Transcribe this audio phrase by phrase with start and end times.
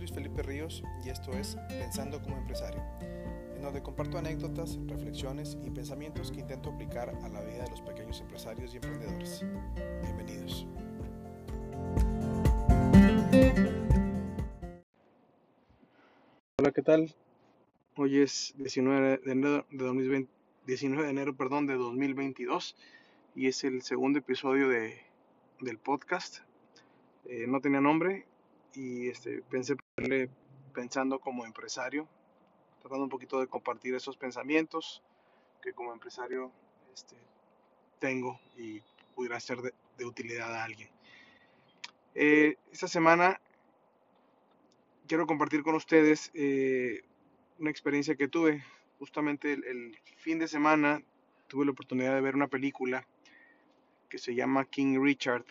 [0.00, 2.82] Luis Felipe Ríos y esto es Pensando como empresario,
[3.54, 7.82] en donde comparto anécdotas, reflexiones y pensamientos que intento aplicar a la vida de los
[7.82, 9.44] pequeños empresarios y emprendedores.
[10.02, 10.66] Bienvenidos.
[16.56, 17.14] Hola, ¿qué tal?
[17.96, 20.32] Hoy es 19 de enero de 2020,
[20.66, 22.74] 19 de enero, perdón, de 2022
[23.34, 24.98] y es el segundo episodio de,
[25.60, 26.38] del podcast.
[27.26, 28.24] Eh, no tenía nombre,
[28.74, 30.30] y este, pensé ponerle
[30.74, 32.08] pensando como empresario,
[32.80, 35.02] tratando un poquito de compartir esos pensamientos
[35.62, 36.50] que como empresario
[36.94, 37.16] este,
[37.98, 38.80] tengo y
[39.14, 40.88] pudiera ser de, utilidad a alguien.
[42.14, 43.38] Eh, esta semana
[45.06, 47.02] quiero compartir con ustedes eh,
[47.58, 48.64] una experiencia que tuve.
[48.98, 51.02] Justamente el, fin de semana
[51.48, 53.06] tuve la oportunidad de ver una película
[54.08, 55.44] que se llama King Richard,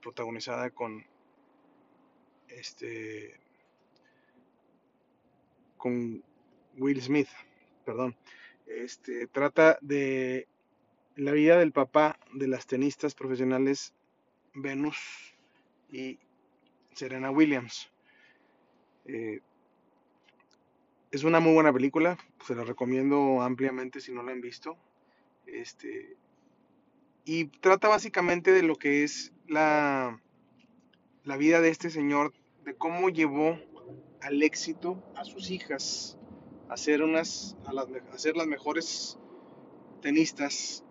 [0.00, 1.04] protagonizada con
[2.56, 3.38] este
[5.76, 6.22] con
[6.76, 7.28] Will Smith,
[7.84, 8.16] perdón.
[8.66, 10.46] Este trata de
[11.16, 13.94] la vida del papá de las tenistas profesionales
[14.54, 15.34] Venus
[15.90, 16.18] y
[16.92, 17.90] Serena Williams.
[19.06, 19.40] Eh,
[21.10, 24.76] es una muy buena película, se la recomiendo ampliamente si no la han visto.
[25.46, 26.16] Este,
[27.24, 30.20] y trata básicamente de lo que es la,
[31.24, 32.32] la vida de este señor
[32.64, 33.58] de cómo llevó
[34.20, 36.18] al éxito a sus hijas
[36.68, 39.18] a ser, unas, a las, las mejores
[40.00, 40.84] tenistas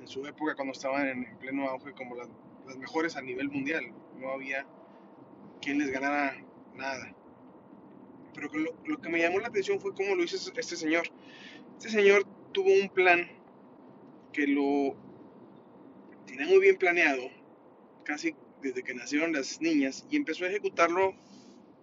[0.00, 2.28] en su época cuando estaban en, pleno auge como las,
[2.78, 3.84] mejores a nivel mundial.
[4.18, 4.66] No había
[5.60, 6.34] quien les ganara
[6.74, 7.14] nada.
[8.34, 11.04] Pero lo, lo, que me llamó la atención fue cómo lo hizo este señor.
[11.78, 13.28] Este señor tuvo un plan
[14.32, 14.96] que lo
[16.26, 17.22] tenía muy bien planeado,
[18.04, 18.34] casi
[18.64, 21.14] desde que nacieron las niñas y empezó a ejecutarlo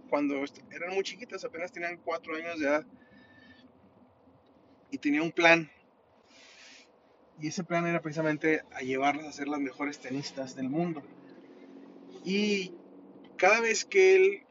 [0.10, 2.86] cuando eran muy chiquitas, apenas tenían cuatro años de edad.
[4.90, 5.72] Y tenía un plan.
[7.40, 11.02] Y ese plan era precisamente a llevarlas a ser las mejores tenistas del mundo.
[12.26, 12.74] Y
[13.38, 14.44] cada vez que él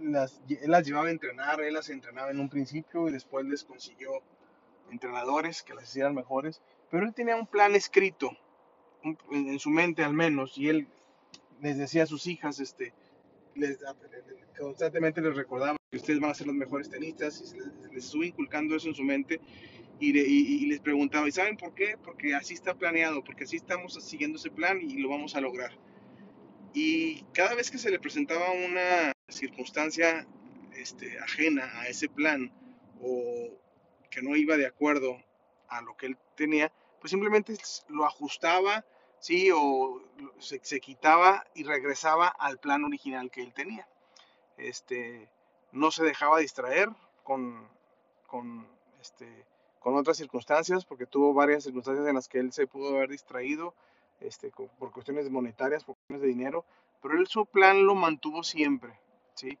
[0.00, 3.64] las, él las llevaba a entrenar, él las entrenaba en un principio y después les
[3.64, 4.22] consiguió
[4.90, 6.60] entrenadores que las hicieran mejores.
[6.90, 8.30] Pero él tenía un plan escrito,
[9.02, 10.86] en su mente al menos, y él
[11.60, 12.92] les decía a sus hijas, este,
[13.54, 13.78] les,
[14.58, 18.76] constantemente les recordaba que ustedes van a ser los mejores tenistas, y les, estuvo inculcando
[18.76, 19.40] eso en su mente
[20.00, 21.96] y, les preguntaba, ¿y saben por qué?
[22.04, 25.72] Porque así está planeado, porque así estamos siguiendo ese plan y lo vamos a lograr.
[26.72, 30.26] Y cada vez que se le presentaba una circunstancia
[30.76, 32.52] este, ajena a ese plan
[33.00, 33.48] o
[34.10, 35.20] que no iba de acuerdo
[35.68, 37.54] a lo que él tenía, pues simplemente
[37.88, 38.84] lo ajustaba
[39.20, 39.50] ¿sí?
[39.54, 40.00] O
[40.38, 43.86] se, quitaba y regresaba al plan original que él tenía.
[44.56, 45.28] Este,
[45.72, 46.90] no se dejaba distraer
[47.24, 47.68] con,
[48.26, 48.66] con,
[49.00, 49.46] este,
[49.80, 53.74] con otras circunstancias, porque tuvo varias circunstancias en las que él se pudo haber distraído
[54.20, 56.64] este, por cuestiones monetarias, por cuestiones de dinero,
[57.00, 58.98] pero él su plan lo mantuvo siempre,
[59.34, 59.58] ¿sí?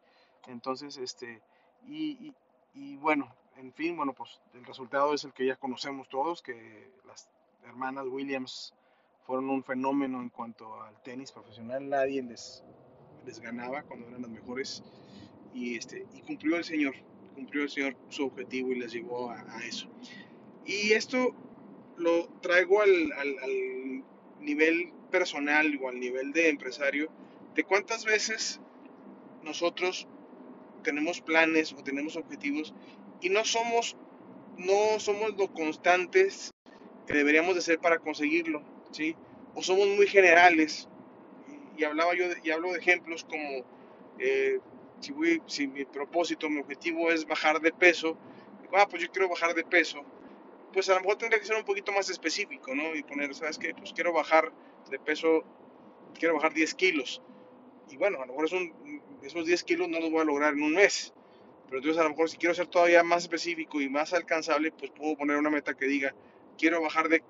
[0.48, 1.40] Entonces, este,
[1.86, 2.34] y,
[2.74, 6.90] y bueno, en fin, bueno, pues el resultado es el que ya conocemos todos, que
[7.06, 7.28] las
[7.64, 8.74] hermanas Williams
[9.28, 12.64] fueron un fenómeno en cuanto al tenis profesional, nadie les,
[13.26, 14.82] les ganaba cuando eran las mejores.
[15.52, 16.94] Y, este, y cumplió el Señor,
[17.34, 19.86] cumplió el Señor su objetivo y les llevó a, eso.
[20.64, 21.34] Y esto
[21.98, 24.04] lo traigo al, al, al,
[24.40, 27.10] nivel personal o al nivel de empresario,
[27.54, 28.60] de cuántas veces
[29.42, 30.08] nosotros
[30.82, 32.72] tenemos planes o tenemos objetivos
[33.20, 33.94] y no somos,
[34.56, 36.50] no somos lo constantes
[37.06, 39.16] que deberíamos de ser para conseguirlo ¿sí?
[39.54, 40.88] O somos muy generales.
[41.76, 43.64] Y, hablaba yo y hablo de ejemplos como
[44.18, 44.58] eh,
[45.00, 48.16] si, voy, si mi propósito, mi objetivo es bajar de peso,
[48.74, 50.02] ah, pues yo quiero bajar de peso,
[50.72, 52.94] pues a lo mejor tendría que ser un poquito más específico, ¿no?
[52.94, 53.74] Y poner, ¿sabes qué?
[53.74, 54.52] Pues quiero bajar
[54.90, 55.44] de peso,
[56.18, 57.22] quiero bajar 10 kilos.
[57.90, 58.70] Y bueno, a lo mejor
[59.22, 61.14] esos 10 kilos no los voy a lograr en un mes.
[61.66, 64.90] Pero entonces a lo mejor si quiero ser todavía más específico y más alcanzable, pues
[64.90, 66.14] puedo poner una meta que diga,
[66.56, 67.22] quiero bajar de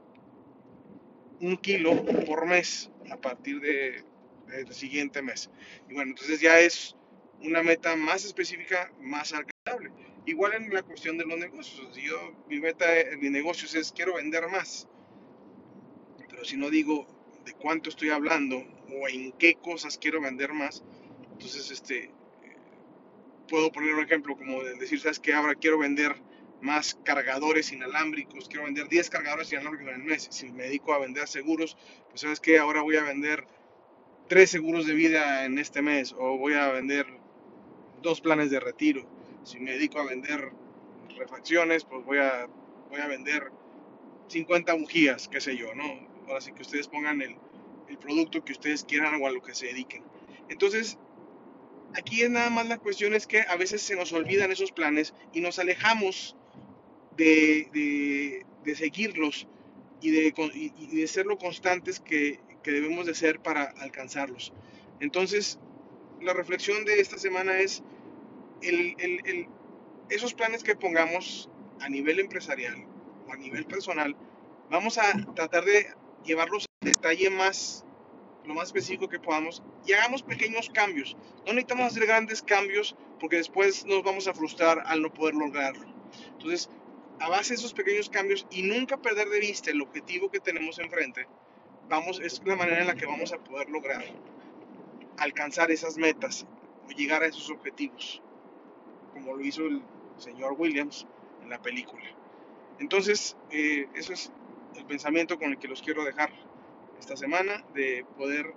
[1.41, 4.05] un kilo por mes a partir de,
[4.49, 5.51] del siguiente mes.
[5.89, 6.97] Y bueno, entonces ya es
[7.43, 9.93] una meta más específica, más alcanzable.
[10.27, 11.97] Igual en la cuestión de los negocios.
[11.97, 12.87] Yo, mi meta
[13.19, 14.89] mi negocios es quiero vender más.
[16.29, 17.07] Pero si no digo
[17.45, 20.85] de cuánto estoy hablando o en qué cosas quiero vender más,
[21.33, 22.11] entonces este
[23.49, 26.15] puedo poner un ejemplo como de decir, sabes que ahora quiero vender
[26.61, 30.29] más cargadores inalámbricos, quiero vender 10 cargadores inalámbricos en el mes.
[30.31, 31.77] Si me dedico a vender seguros,
[32.09, 33.47] pues sabes que ahora voy a vender
[34.29, 37.07] 3 seguros de vida en este mes o voy a vender
[38.03, 39.07] dos planes de retiro.
[39.45, 40.53] Si me dedico a vender
[41.17, 42.49] refacciones, pues voy a,
[42.91, 43.51] voy a vender
[44.29, 45.85] 50 bujías, qué sé yo, ¿no?
[46.27, 47.37] Ahora sí que ustedes pongan el,
[47.89, 50.05] el producto que ustedes quieran o a lo que se dediquen.
[50.49, 50.99] Entonces,
[51.95, 55.15] aquí es nada más la cuestión es que a veces se nos olvidan esos planes
[55.33, 56.37] y nos alejamos
[57.19, 59.47] de, de, de seguirlos
[60.01, 60.33] y de,
[60.93, 64.53] de, ser lo constantes que, que, debemos de ser para alcanzarlos.
[65.01, 65.59] Entonces,
[66.23, 67.83] la reflexión de esta semana es
[68.63, 69.49] el, el,
[70.09, 71.51] esos planes que pongamos
[71.81, 72.87] a nivel empresarial
[73.27, 74.17] o a nivel personal,
[74.71, 75.89] vamos a tratar de
[76.25, 77.85] llevarlos al detalle más
[78.45, 81.17] lo más específico que podamos y hagamos pequeños cambios.
[81.47, 85.87] No necesitamos hacer grandes cambios porque después nos vamos a frustrar al no poder lograrlo.
[86.33, 86.71] Entonces,
[87.21, 90.79] a base de esos pequeños cambios y nunca perder de vista el objetivo que tenemos
[90.79, 91.27] enfrente,
[91.89, 94.05] vamos, es la manera en la que vamos a poder lograr
[95.17, 96.47] alcanzar esas metas
[96.87, 98.23] o llegar a esos objetivos,
[99.13, 99.83] como lo hizo el
[100.17, 101.07] señor Williams
[101.43, 102.05] en la película.
[102.79, 104.33] Entonces, eh, eso es
[104.77, 106.31] el pensamiento con el que los quiero dejar
[106.99, 108.55] esta semana, de poder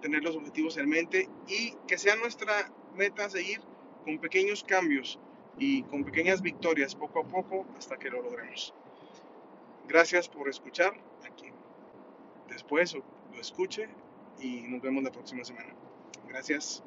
[0.00, 3.60] tener los objetivos en mente y que sea nuestra meta seguir
[4.04, 5.18] con pequeños cambios
[5.58, 8.74] y con pequeñas victorias poco a poco hasta que lo logremos.
[9.88, 10.92] Gracias por escuchar
[11.24, 11.54] a quien
[12.48, 13.88] después lo escuche
[14.40, 15.74] y nos vemos la próxima semana.
[16.28, 16.82] Gracias.